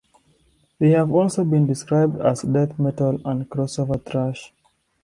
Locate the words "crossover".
3.47-4.03